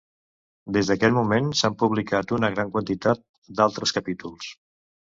[0.77, 3.25] Des d'aquell moment s'han publicat una gran quantitat
[3.61, 4.55] d'altres capítols.